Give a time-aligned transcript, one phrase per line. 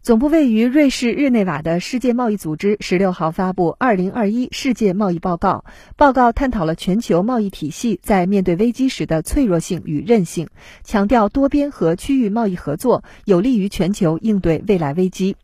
[0.00, 5.64] 总部位于瑞士日内瓦的世界贸易组织十六号发布《二零二一世界贸易报告》，
[5.96, 10.48] 报告探讨了全球贸易体系在面对危机时的脆弱性与韧性，
[10.82, 15.36] 强调多边和区域贸易合作有利于全球应对未来危机。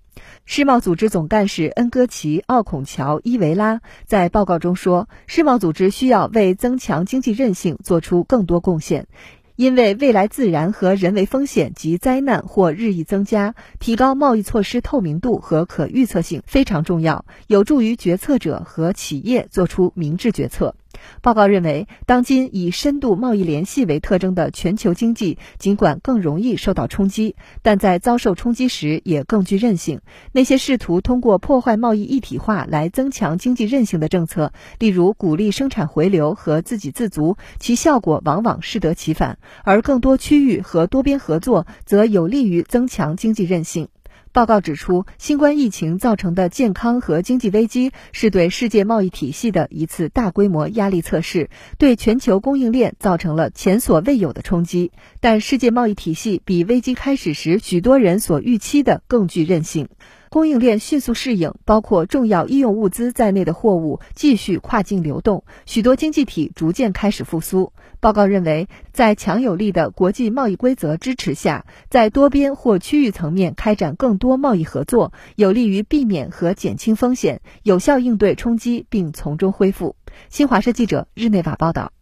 [0.47, 9.09] 世贸组织总干事恩戈奇·奥孔乔伊维拉在报告中说，世贸组织需要为增强经济韧性做出更多贡献。
[9.57, 20.75] 因为未来自然和人为风险及灾难或日益增加，提高贸易措施透明度和可预测性非常重要，有助于决策者和企业做出明智决策。
[21.23, 30.01] 报告认为，当今以深度贸易联系为特征的全球经济，尽管更容易受到冲击，但在遭受冲击时也更具韧性。
[30.33, 43.89] 那些试图通过破坏贸易一体化来增强经济韧性的政策，例如鼓励生产回流和自给自足，其效果往往适得其反；而更多区域和多边合作则有利于增强经济韧性。
[44.35, 54.91] 报告指出，新冠疫情造成的健康和经济危机是对世界贸易体系的一次大规模压力测试，对全球供应链造成了前所未有的冲击。
[55.21, 59.89] 但世界贸易体系比危机开始时许多人所预期的更具韧性。
[60.35, 67.73] 供应链迅速适应，包括重要医用物资在内的货物继续跨境流动，许多经济体逐渐开始复苏。
[68.01, 79.95] 报告认为，在强有力的国际贸易规则支持下，在多边或区域层面开展更多贸易合作，有利于避免和减轻风险，有效应对冲击并从中恢复。
[80.31, 81.93] 新华社记者日内瓦报道。